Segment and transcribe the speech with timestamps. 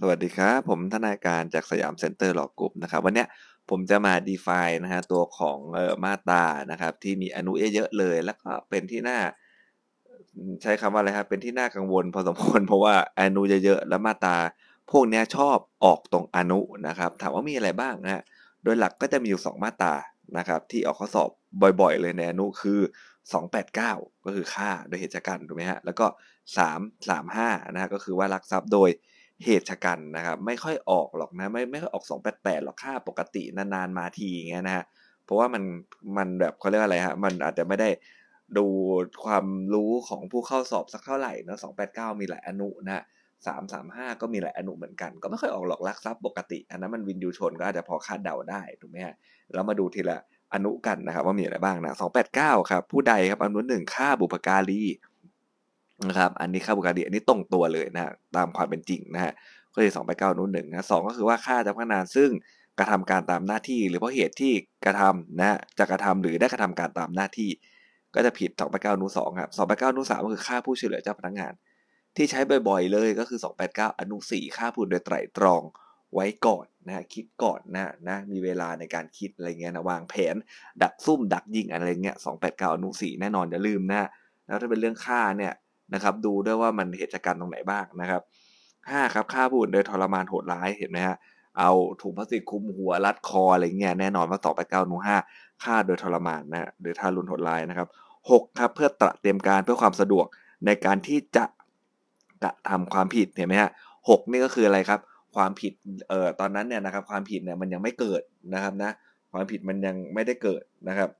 [0.00, 3.24] สวัสดีครับ ผมทนายการจาก Siam Center Law Group นะครับ วันนี้
[3.70, 9.18] ผมจะมา define นะฮะตัวของเอ่อมาตรานะครับ ที่มีอนุเยอะๆเลย แล้วก็เป็นที่น่า
[10.62, 14.36] ใช้คำว่าอะไรครับเป็นที่น่ากังวลพอสมควรเพราะว่าอนุเยอะๆแล้วมาตรา
[14.90, 18.22] พวกนี้ชอบออกตรงอนุนะครับ ถามว่ามีอะไรบ้างนะฮะ
[18.64, 19.94] โดยหลักก็จะมีอยู่ 2 มาตรา
[20.38, 21.30] นะครับ ที่ออกข้อสอบ
[21.80, 22.80] บ่อยๆ เลยในอนุคือ
[23.52, 26.06] 289 ก็คือฆ่าโดยเหตุฉกรรจ์ถูกไหมฮะแล้วก็
[26.90, 28.90] 335นะฮะก็คือว่ารักทรัพย์โดย
[29.44, 34.84] เหตุชะกันนะครับ ไม่ค่อยออกหรอกนะไม่ไม่ค่อยออก288หรอกค่าปกตินานๆมาทีอย่างเงี้ยนะฮะ
[35.24, 35.62] เพราะว่ามัน
[36.16, 37.88] มันแบบเขาเรียกว่าอะไรฮะมันอาจจะไม่ได้
[38.58, 38.66] ดู
[39.24, 41.58] ความรู้ของผู้เข้าสอบสักเท่าไหร่นะ
[41.88, 43.02] 289 มีหลายอนุนะ
[43.60, 49.14] 335ก็มีหลายอนุเหมือนกัน ก็ไม่ค่อยออกหรอกลักทรัพย์ปกติ อันนั้นมันวินยูชนก็อาจจะพอคาดเดาได้ถูกไหมฮะ
[49.54, 50.18] แล้วมาดูทีละ
[50.54, 51.94] อนุกันนะครับว่ามีอะไรบ้างนะ
[52.30, 54.82] 289ครับผู้ใดครับอนุหนึ่งฆ่าบุพการี
[56.08, 59.32] นะครับ อันนี้ค่าบุคคลีอันนี้ตรงตัวเลยนะฮะตามความเป็นจริงนะฮะ
[59.74, 62.30] ก็คือสองไปเก้านู้นหนึ่งนะสองก็คือว่าค่าจ้าพนักงานซึ่ง
[62.78, 64.52] กระทำการตามหน้าที่ หรือเพราะเหตุที่
[64.84, 67.50] กระทำนะจะกระทำหรือได้กระทำการตามหน้าที่
[68.14, 71.52] ก็จะผิดสองไปเก้านู้นสองครับสองไปเก้านู้นสามก็คือค่าผู้ช่วยเหลือเจ้าพนักงาน
[72.16, 75.62] ที่ใช้บ่อยๆเลยก็คือสองแปดเก้าอนุสี่ค่าผู้โดยไตรตรอง
[76.14, 80.34] ไว้ก่อนนะคิดก่อนนะนะมีเวลาในการคิดอะไรเงี้ยนะวางแผน
[80.82, 84.08] ดักซุ่มดักยิงอะไรเงี้ยสองแปดเก้าอนุสี่แน่นอนอย่าลืมนะ
[84.46, 85.52] แล้วถ้าเป็นเรื่องค่าเนี่ย
[85.94, 88.22] นะครับ ดูด้วยว่ามันเหตุการณ์ตรงไหนบ้างนะครับ
[88.90, 91.16] ห้าครับฆ่าผู้อื่นโดยทรมานโหดร้ายเห็นไหมฮะ
[91.58, 91.70] เอา
[92.02, 95.16] ถุงพลาสติกคลุมหัวรัดคออะไรเงี้ยแน่นอนว่าต่อไปเก้านูห้า
[95.64, 97.88] ฆ่าโดยทรมานนะหรือทารุณโหดร้ายนะครับ
[98.30, 100.26] หกครับเพื่อตระเตรียมการเพื่อความสะดวก
[100.66, 101.44] ในการที่จะ
[102.42, 103.70] กระทำความผิดเห็นไหมฮะ
[104.08, 105.00] หกนี่ก็คืออะไรครับ
[105.34, 105.72] ความผิด
[106.08, 108.22] เอ่อตอนนั้นเนี่ยนะครับ ความผิดเนี่ยมันยังไม่เกิด
[108.54, 108.90] นะครับนะ
[109.32, 111.10] ความผิดมันยังไม่ได้เกิดนะครับ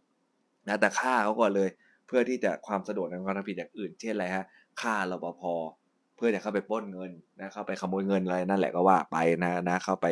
[0.66, 1.68] นะแต่ฆ่าเขาก่อนเลย
[2.16, 4.44] พื่อที่จะความสะดวกในการทำผิดอย่างอื่น เช่นอะไรฮะ
[4.80, 5.42] ฆ่ารปภ
[6.16, 10.06] เพื่อจะเข้าไปปล้นเงินนะเข้าไปขโมยเงินอะไรนั่นแหละก็ว่าไปนะนะเข้าไป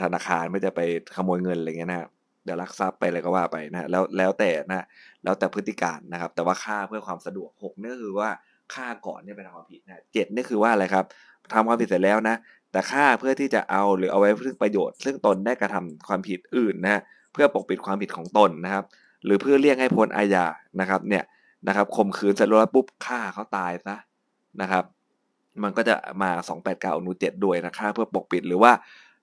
[0.00, 0.80] ธนาคารไม่จะไป
[1.16, 2.08] ขโมยเงินอะไรเงี้ยนะ
[2.44, 4.84] เดี๋ยวลักทรัพย์ไปอะไรก็ว่าไปนะแล้วแล้วแต่นะ
[5.24, 8.30] แล้วแต่พฤติการนะครับ แต่ว่าฆ่าเพื่อความสะดวกหกนี่ก็คือว่า
[8.74, 11.04] ฆ่าก่อนเนี่ยไปทำความผิดนะเจ็ดนี่คือว่าอะไรครับ
[11.54, 12.36] ทำความผิดเสร็จแล้วนะ
[12.72, 17.00] แต่ฆ่าเพื่อที่จะเอาหรือเอาไว้เพื่อประโยชน์ ซึ่งตนได้กระทำความผิดอื่นนะ
[17.32, 18.84] เพื่อปกปิดความผิดของตนนะครับ
[19.24, 20.46] หรือเพื่อเลี่ยงให้พ้นอาญา
[20.80, 21.24] นะครับเนี่ย
[21.68, 23.96] นะครับข่มขืนเสร็จแล้วปุ๊บฆ่าเขาตายซะ
[24.60, 24.84] นะครับ
[25.62, 26.30] มันก็จะมา
[26.64, 28.72] 289อนุ7ด้วยนะฆ่าเพื่อปกปิดหรือว่า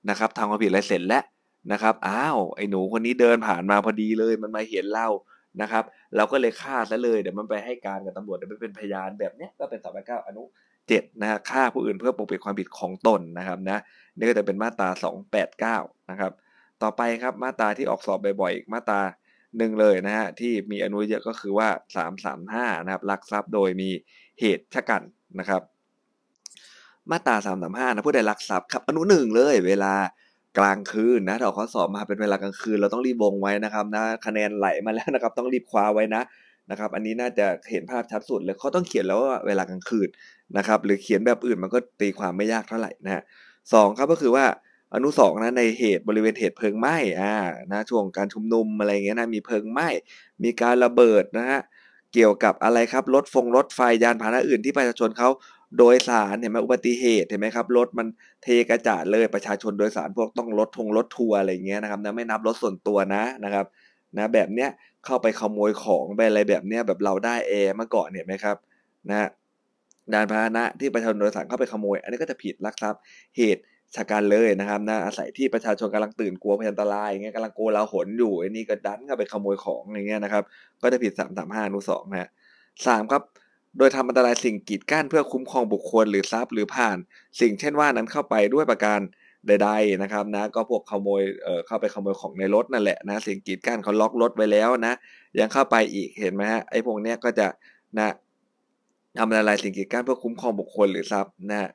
[0.09, 1.23] นะครับทำความผิดอะไรเสร็จแล้ว
[1.71, 5.07] นะครับอ้าวไอ้หนูคนนี้เดินผ่านมาพอดีเลย มันมาเห็นเรา
[5.61, 5.83] นะครับ
[6.15, 10.43] เราก็เลยฆ่าซะเลยเดี๋ยวมันไปให้การกับตำรวจเดี๋ยวมันเป็นพยานแบบเนี้ยก็เป็น289อนุ
[10.81, 13.79] 7นะฮะฆ่าผู้อื่นเพื่อปกปิดความผิดของตนนะครับนะ
[14.17, 14.89] นี่ก็จะเป็นมาตรา
[15.89, 16.31] 289 นะครับ
[16.83, 19.01] ต่อไปครับมาตราที่ออกสอบบ่อยๆอีกมาตรา
[19.57, 21.69] หนึ่งเลยนะฮะที่มีอนุเยอะก็คือว่า
[22.27, 23.89] 335 นะครับลักทรัพย์โดยมี
[24.39, 25.01] เหตุชะกัน
[25.39, 25.61] นะครับ
[27.11, 27.35] มาตรา
[27.65, 29.93] 335นะผู้ใดลักทรัพย์ครับอนุหนึ่งเลย เวลา
[30.59, 36.21] กลางคืนนะถ้าข้อสอบมาเป็นเวลากลางคืน เราต้องรีบวงไว้นะครับนะคะแนนไหลมาแล้วนะครับ ต้องรีบคว้าไว้นะ
[36.71, 40.07] นะครับ อันนี้น่าจะเห็นภาพชัดสุดเลยเขาต้องเขียนแล้วว่าเวลากลางคืน
[40.57, 43.23] นะครับ หรือเขียนแบบอื่นมันก็ตีความไม่ยากเท่าไหร่นะฮะ
[43.73, 44.45] สองครับก็คือว่า
[44.93, 47.35] อนุสองนะในเหตุบริเวณเหตุเพลิงไหม้อ่า
[47.71, 49.87] นะช่วงการชุมนุมอะไรเงี้ยนะมีเพลิงไหม้
[50.43, 51.61] มีการระเบิดนะฮะ
[52.13, 55.29] เกี่ยวกับอะไรครับรถฟงรถไฟยานพาหนะอื่นที่ประชาชนเขา
[55.77, 58.07] โดยสารเห็นไหมอุบัติเหตุเห็นไหมครับรถมัน
[58.43, 63.65] เทกระจาดเลยประชาชนโดยสารพวกต้องรถทงรถทัวร์อะไรเงี้ยนะครับนะไม่นับรถส่วนตัวนะนะครับ
[64.17, 64.69] นะแบบเนี้ย
[65.05, 68.57] เข้าไปขโมยของไปอะไรแบบเนี้ยแบบเราได้แอร์มาก่อนเห็นไหมครับ
[69.09, 69.29] นะ
[70.13, 73.01] ยานพาหนะที่ประชาชนโดยสารเข้าไปขโมย อันนี้ก็จะผิดลักทรัพย์
[73.37, 73.61] เหตุ
[73.95, 80.43] ชะกันเลยนะครับนะอาศัยที่ประชาชนกำลังตื่นกลัวพยันตรายอย่างเงี้ยกำลังโกลาหลอยู่ไอ้นี่ก็ดันเข้าไปขโมยของอย่างเงี้ยนะครับ
[80.81, 82.29] ก็จะผิดสามสามห้าอนุสองนะ
[82.87, 83.21] สามครับ
[83.77, 86.97] โดยทำอันตรายสิ่งกีดกั้นเพื่อคุ้มครองบุคคลหรือทรัพย์หรือผ่าน
[87.41, 88.99] สิ่งเช่นว่านั้นเข้าไปด้วยประการ
[89.47, 94.93] ใดๆนะครับนะก็พวกขโมยเอ่อเข้าไปขโมยของในรถนั่นแหละนะสิ่งกีดกั้นเขาล็อกรถไว้แล้วนะ
[95.39, 97.47] ยังเข้าไปอีกเห็นไหมฮะไอ้พวกเนี้ยก็จะ
[97.97, 98.13] นะ
[99.17, 101.69] ทำอะไรายสิ่งกีดกั้นเพื่อคุ้มครองบุคคลหรือทรัพย์นะ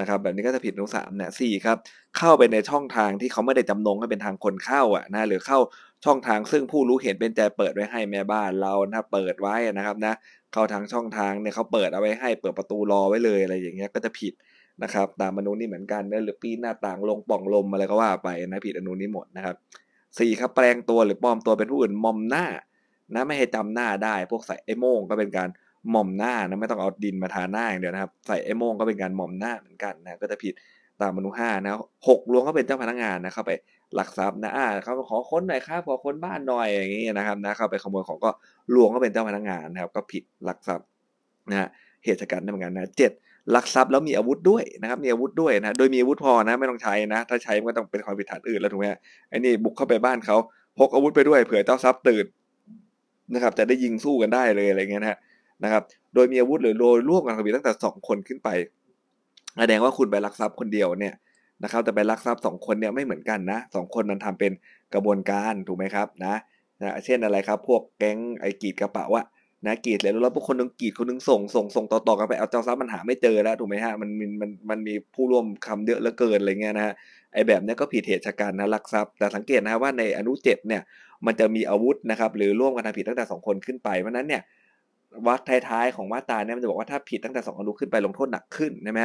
[0.00, 1.76] นะครับแบบนี้ก็จะผิดอนุสามเนี่ยสี่ครับ
[2.18, 5.58] เข้าไปในช่องทางที่เขาไม่ได้จำนงให้เป็นทางคนเข้าอะนะหรือเข้า
[6.04, 10.14] ช่องทางซึ่งผู้รู้เห็นเป็นใจเปิดไว้ให้แม่บ้านเรานะเปิดไว้นะครับนะ
[10.52, 14.32] เข้าทางช่องทางเนี่ยเขาเปิดเอาไว้ให้เปิดประตูรอไว้เลยอะไรอย่างเงี้ยก็จะผิด
[14.82, 19.54] นะครับตามอนุนี้เหมือนกันนะหรือปีนหน้าต่างลงป่องลมอะไรก็ว่าไปนะผิดอนุนี้หมดนะครับ
[20.18, 22.46] สี่ครับแปลงตัวหรือปลอมตัวเป็นผู้อื่นมอมหน้า
[23.14, 25.48] นะไม่ให้จำหน้าได้ พวกใส่ไอ้โม่งก็เป็นการ
[25.90, 30.54] หม่อมหน้านะไม่ต้องเอาดินมาทาหน้าอย่างเดียวนะครับ ใส่ไอ้โมงก็เป็นการหม่อมหน้าเหมือนกันนะก็จะผิด
[31.00, 31.72] ตามอนุห้านะ
[32.08, 33.52] หกลวงก็เป็นเจ้าพนักงานนะเข้าไป
[33.94, 38.30] หลักทรัพย์นะอ่าเขาขอค้นหน่อยครับขอค้นบ้านหน่อยอย่างงี้นะครับนะเข้าไปขโมยของก็
[38.74, 40.86] ลวงก็เป็นเจ้าพนักงานนะครับ ก็ผิดหลักทรัพย์
[41.50, 41.68] นะ
[42.04, 43.12] เหตุการณ์ได้เหมือนกันนะเจ็ด
[43.54, 48.86] ลักทรัพย์แล้วมีอาวุธด้วยนะครับมีอาวุธด้วยนะโดยมีอาวุธพอนะไม่ต้องใช้นะ ถ้าใช้มันก็ต้องเป็นความผิดฐานอื่นแล้วถูกไหม
[49.28, 50.36] ไอ้นี่บุกเข้าไปบ้านเขา
[50.78, 52.26] พกอาวุธไปด้วยเผื่อเจ้าทรัพย์ตื่น
[53.34, 55.18] นะครับ จะได้ยิงสู้กันได้เลยอะไรเงี้ยนะฮะ
[55.62, 55.82] นะครับ
[56.14, 58.48] โดยมีอาวุธหรือโดยร่วมกันทำผิดตั้งแต่สองคนขึ้นไป
[59.58, 61.14] แสดงว่าคุณไปลักทรัพย์คนเดียวเนี่ย
[61.62, 64.52] นะครับ แต่ไปลักทรัพย์สองคนเนี่ยไม่เหมือนกันนะสองคนมันทำเป็น
[64.94, 66.34] กระบวนการถูกไหมครับนะ
[66.82, 69.26] นะเช่นอะไรครับ พวกแก๊งไอ้กีดกระเป๋าอะ
[69.66, 76.94] นะกีดเลยแล้วพวกคนนึงกีดคนนึงส่งส่งส่งต่อๆกันไปเอาเจ้าทรัพย์มันหาไม่เจอแล้วถูกไหมฮะมันมันมันมันมีผู้ร่วมคำเยอะเหลือเกินอะไรเงี้ยนะฮะ
[77.32, 80.82] ไอ้แบบนี้ก็ผิดเหตุชะกันนะลักทรัพย์ แต่สังเกตนะว่าในอนุเจ็ดเนี่ย
[81.26, 84.42] มันจะมีอาวุธนะครับหรือร่วมกันทำผิดตั้งแต่สองคนขึ้นไปเพราะนั้นเนี่ย
[85.26, 89.00] วัดท้ายๆของมาตราเนี่ยมันจะบอกว่าถ้าผิดตั้งแต่สองอนุขึ้นไปลงโทษหนักขึ้นใช่ไหม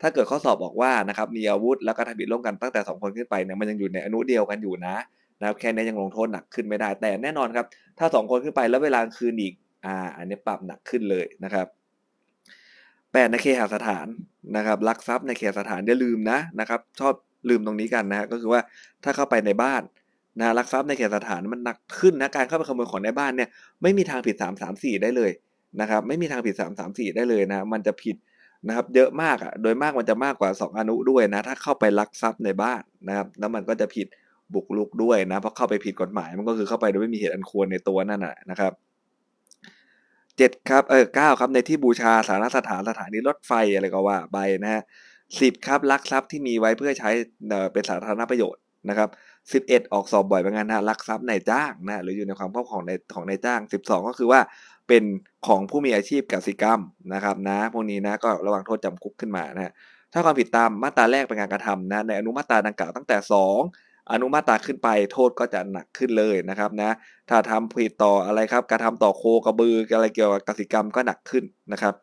[0.00, 4.96] ถ้าเกิดข้อสอบบอกว่านะครับมีอาวุธแล้วก็ทำผิดร่วมกันตั้งแต่สองคนขึ้นไปเนี่ยมันยังอยู่ในอนุเดียวกันอยู่นะ
[5.40, 7.66] นะครับแค่นี้ยังลงโทษหนักขึ้นไม่ได้แต่แน่นอนครับ
[7.98, 9.52] ถ้าสองคนขึ้นไปแล้วเวลาคืนอีก
[9.86, 11.66] อ่าอันนี้ปรับหนักขึ้นเลยนะครับ
[13.12, 14.06] แปดในเคหสถาน
[14.56, 17.14] นะครับลักทรัพย์ในเคหสถานอย่าลืมนะนะครับ ชอบ
[17.48, 18.60] ลืมตรงนี้กันนะก็คือว่า
[19.04, 19.82] ถ้าเข้าไปในบ้าน
[20.40, 23.48] นะลักทรัพย์ในเขตสถานมันหนักขึ้นนะการเข้าไปขโมยของในบ้านเนี่ย
[23.82, 25.30] ไม่มีทางผิดสามสามสี่ได้เลย
[25.80, 28.16] นะครับ ไม่มีทางผิดสามสามสี่ได้เลยนะ มันจะผิด
[28.68, 34.06] นะครับ เยอะมากอะ โดยมากมันจะมากกว่าสองอนุด้วยนะ ถ้าเข้าไปลักทรัพย์ในบ้านนะครับ แล้วมันก็จะผิด
[34.54, 38.72] บุกลุกด้วยนะ เพราะเข้าไปผิดกฎหมาย มันก็คือเข้าไปโดยไม่มีเหตุอันควรในตัวนั่นแหะนะครับ
[40.36, 44.82] เจ็ดครับเออเก้าครับในที่บูชาสารสถานสถานีรถไฟอะไรก็ว่าไปนะฮะ
[45.40, 47.10] สิบครับลักทรัพย์ที่มีไว้เพื่อใช้
[47.72, 49.08] เป็นสาธารณประโยชน์นะครับ
[49.52, 54.40] สิบเอ็ดออกสอบบ่อยเป็นงานนะลักทรัพย์ในจ้างนะหรืออยู่ในความครอบครองในของในจ้างสิบสองก็คือว่า
[54.88, 55.02] เป็น
[55.46, 56.80] ของผู้มีอาชีพกสิกรรม
[57.14, 59.72] นะครับนะพวกนี้นะก็ระวังโทษจำคุกขึ้นมานะ
[60.12, 63.58] ถ้าความผิดตามมาตราแรกเป็นการกระทำนะในอนุมาตราดังกล่าวตั้งแต่สอง
[64.12, 66.90] อนุมาตราขึ้นไปโทษก็จะหนักขึ้นเลยนะครับนะ
[67.30, 71.94] ถ้าทำผิดต่ออะไรครับการทำต่อโคกระบืออะไรเกี่ยวกับกสิกรรมก็หนักขึ้นนะครับ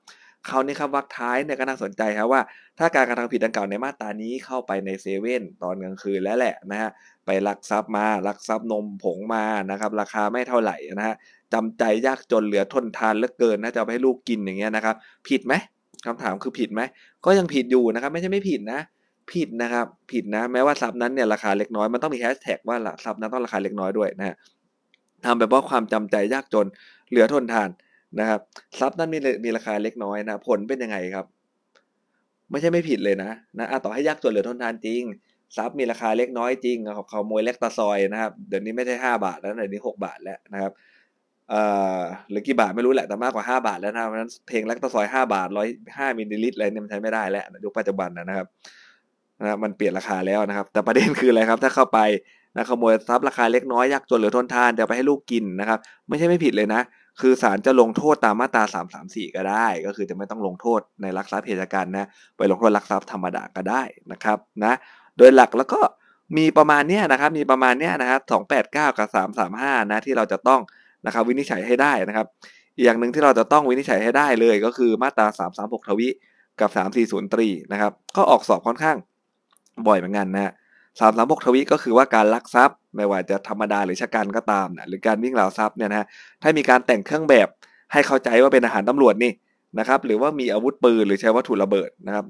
[0.50, 2.42] คราวนี้ครับวักท้ายเนี่ยก็น่าสนใจครับว่า
[2.80, 6.90] ถ้าการกระทำผิดดังกล่าวในมาตรานี้เข้าไปในเซเว่นตอนกลางคืนแล้วแหละนะฮะ
[7.26, 11.16] ไปลักทรัพย์มาลักทรัพย์นมผงมานะครับราคาไม่เท่าไหร่นะฮะ
[11.54, 14.96] จำใจยากจนเหลือทนทานเหลือเกินนะจะไปให้ลูกกินอย่างเงี้ยนะครับ
[15.30, 15.54] ผิดไหม
[16.06, 16.82] คำถามคือผิดไหม
[17.26, 18.80] ก็ยังผิดอยู่นะครับ ไม่ใช่ไม่ผิดนะ
[19.34, 24.36] ผิดนะครับ ผิดนะ แม้ว่าทรัพย์นั้นเนี่ยราคาเล็กน้อยมันต้องมีแฮชแท็กว่าทรัพย์นั้นต้องราคาเล็กน้อยด้วยนะ
[25.26, 26.68] ทำไปเพราะความจำใจยากจน
[27.10, 27.70] เหลือทนทาน
[28.20, 28.40] นะครับ
[28.80, 31.26] ทรัพย์นั้นมีมีราคาเล็กน้อยนะผลเป็นยังไงครับ
[32.52, 35.02] ไม่ใช่ไม่ผิดเลยนะนะต่อให้ยากจนเหลือทนทานจริง
[35.58, 40.72] ทรัพย์มีราคาเล็กน้อยจริงเขาขโมยเล็กตาซอยนะครับเดี๋ยวนี้ไม่ใช่ห้าบาทแล้วเดี๋ยวนี้หกบาทแล้วนะครับ
[42.32, 45.68] หรือกี่บาทไม่รู้แหละแต่มากกว่าห้าบาทแล้วนะเพราะฉะนั้นเพลงเล็กตาซอยห้าบาทร้อย
[45.98, 48.48] ห้ามิลลิลิตรอะไรเนี่ยมันใช้ไม่ได้แล้วยุคปัจจุบันนะครับ
[49.42, 52.00] นะมันเปลี่ยนราคาแล้วนะครับ แต่ประเด็นคืออะไรครับ ถ้าเข้าไป
[52.56, 56.82] นะขโมยทรัพย์ราคาเล็กน้อยยากจนหรือทนทานเดี๋ยวไปให้ลูกกินนะครับ ไม่ใช่ไม่ผิดเลยนะ
[57.22, 62.08] คือศาลจะลงโทษตามมาตรา 3 3 4 ก็ได้ ก็คือจะไม่ต้องลงโทษในลักทรัพย์เหตุการณ์นะ
[62.38, 64.74] ไปลงโทษลักทรัพย์ธรรมดาก็ได้นะครับนะ
[65.18, 65.82] โดยหลักแล้วก็
[66.38, 70.62] มีประมาณเนี้ยนะครับมีประมาณเนี้ยนะครับสองแปดเก้ากับสามสามห้านะที่เราจะต้อง
[71.06, 72.28] นะครับวินิจฉัยให้ได้นะครับ
[72.76, 76.08] อีกอย่างหนึ่งที่เราจะต้องวินิจฉัยให้ได้เลยก็คือมาตราสามสามหกทวิ
[76.60, 78.98] กับสามสี่ศูนย์ตรีนะครับก็ออกสอบค่อนข้าง
[79.88, 80.54] บ่อยเหมือนกันนะ
[81.00, 86.06] สามสามหกทวิก็คือว่าการลักทรัพย์ไม่ว่าจะธรรมดาหรือชะกันก็ตามนะหรือการวิ่งราวทรัพย์เนี่ยนะ
[86.42, 87.48] ถ้ามีการแต่งเครื่องแบบ
[87.94, 89.32] ให้เข้าใจว่าเป็นอาหารตำรวจนี่
[89.80, 92.26] นะครับหรือว่ามีอาวุธปืนหรือใช้วัตถุระเบิดนะครับ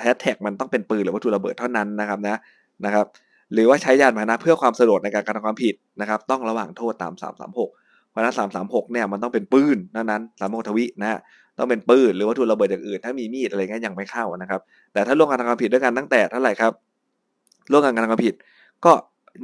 [0.00, 2.38] แฮชแท็กมันต้องเป็นปืนหรือวัตถุระเบิดเท่านั้นนะครับนะ
[2.84, 3.06] นะครับ
[3.52, 7.12] หรือว่าใช้ยานพาหนะเพื่อความสะดวกในการกระทำความผิดนะครับ ต้องระหว่างโทษตาม
[7.54, 7.83] 336
[8.14, 11.18] เพราะนั้น336เนี่ยมันต้องเป็นปืนนั้นนั้นสามโทวินะฮะ
[11.58, 14.60] ต้องเป็นปืนหรือวัตถุระเบิดอย่างอื่น ถ้ามีมีดอะไรเงี้ยยังไม่เข้านะครับ
[14.92, 16.72] แต่ถ้าร่วมกันทำความผิดด้วยกันตั้งแต่เท่าไหร่ครับ
[17.70, 18.34] ร่วมกันกรทำความผิด
[18.84, 18.92] ก็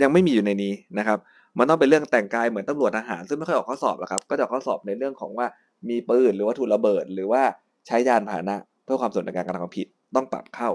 [0.02, 1.18] ยังไม่มีอยู่ในนี้นะครับ
[1.58, 5.46] มันต้องเป็นเรื่องแต่งกายเหมือนตำรวจทหาร ซึ่งไม่ค่อยออกข้อสอบหรอกครับ ก็จะข้อสอบในเรื่องของว่า
[5.88, 7.42] มีปืนหรือวัตถุระเบิด หรือว่า
[7.86, 9.86] ใช้ยานพาหนะ เพื่อความสนในการกระทำความผิด
[10.16, 10.70] ต้องปรับเข้า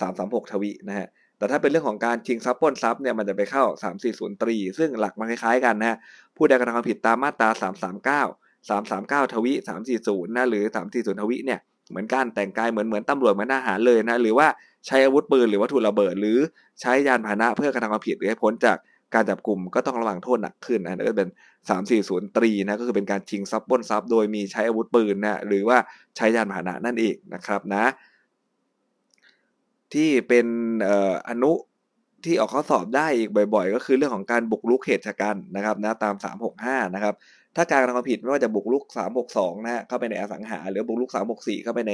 [0.00, 1.08] 336 ทวีนะฮะ
[1.40, 3.64] แต่ถ้าเป็นเรื่องของการชิงทรัพย์ปล้นทรัพย์เนี่ยมันจะไปเข้า
[4.02, 5.96] 340ตรีซึ่งหลักมันคล้ายๆกันนะฮะ
[6.36, 7.48] ผู้ใดกระทำความผิดตามมาตรา
[8.28, 9.52] 339 339 ทวี
[9.94, 14.46] 340 นะหรือ 340 ทวีเนี่ยเหมือนกันแต่งกายเหมือนเหมือนตำรวจเหมือนทหารเลยนะหรือว่า
[14.86, 16.38] ใช้อาวุธปืนหรือวัตถุระเบิด หรือ
[16.80, 18.76] ใช้ยานพาหนะเพื่อกระทำความผิดหรือให้พ้นจาก
[19.14, 21.28] การจับกลุ่มก็ต้องระวังโทษหนักขึ้นนะก็เป็น
[21.82, 25.78] 340ตรีนะก็คือเป็นการชิงทรัพย์ปล้นทรัพย์โดยมีใช้อาวุธปืนนะหรือว่า
[26.16, 27.84] ใช้ยานพาหนะนั่นเองนะครับนะ
[29.94, 30.46] ที่เป็น
[31.28, 31.52] อนุ
[32.24, 36.14] ที่ออกข้อสอบได้อีกบ่อย ๆ ก็คือเรื่องของการบุกรุกเหตุชะกันนะครับนะตาม
[36.54, 37.14] 365 นะครับ
[37.56, 38.84] ถ้าการกระทำความผิดไม่ว่าจะบุกรุก
[39.24, 41.92] 362 นะฮะเข้าไปในอสังหา หรือบุกรุก 364 เข้าไปใน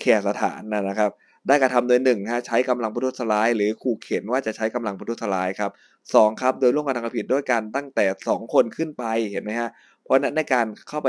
[0.00, 1.10] แคสถานนะครับ
[1.48, 5.70] ได้กระทำโดยหนึ่งฮะใช้กำลังพุทุสลายหรือขู่เข็นว่าจะใช้กำลังพุทุสลายครับ
[6.14, 9.70] สองครับโดยร่วมกันทำความผิดด้วยกันตั้งแต่ 2 คนขึ้นไปเห็นไหมฮะ
[10.02, 11.08] เพราะนั้นในการเข้าไป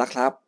[0.00, 0.38] ลักทรัพย์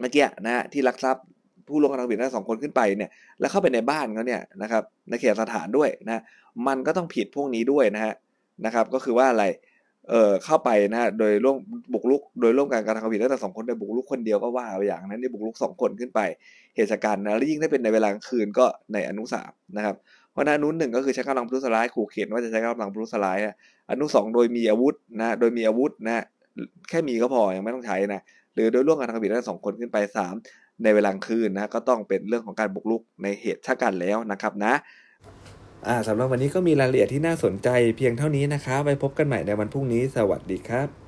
[0.00, 1.24] เมื่อกี้นะฮะที่ลักทรัพย์
[1.68, 6.22] ผู้ร่วมกระทำผิดทั้งสองคนขึ้นไปเนี่ยแล้วเข้าไปในบ้านเขาเนี่ยนะครับในเขตสถานด้วยนะ
[6.66, 8.14] มันก็ต้องผิดพวกนี้ด้วยนะฮะ
[8.64, 9.44] นะครับก็คือว่าอะไร
[10.10, 11.56] เอ่อเข้าไปนะฮะโดยร่วม
[11.92, 16.20] บุกรุก โดยร่วมกันกระทำความผิดตั้งแต่สองคนโดยบุกรุกคนเดียวก็ว่าอย่างนั้นนี่บุกรุกสองคนขึ้นไป
[16.76, 19.96] เหตุการณ์นะแล้วยิ่งถ้าเป็นในเวลากลางคืนก็ในอนุสามนะครับ
[20.32, 23.38] เพราะนั้นอนุหนึ่งก็คือใช้กำลังพลุสร้ายขู่เข็นว่าจะใช้กำลังพลุสร้าย
[23.90, 26.24] อนุสองโดยมีอาวุธนะโดยมีอาวุธนะ
[26.88, 28.20] แค่มีก็พอยังไม่ต้องใช้นะ
[28.54, 30.34] หรือโดยร่วมกันทำผิดได้สองคนขึ้นไปสาม
[30.82, 34.74] ในเวลากลางคืนนะก็ต้องเป็นเรื่องของการบุกรุกในเหตุชะกันแล้วนะครับนะ
[35.86, 41.03] อ่าสำหรับวันนี้ก็มีรายละเอียดที่น่าสนใจเพียงเท่านี้นะครับไว้พบกันใหม่ในวันพรุ่งนี้สวัสดีครับ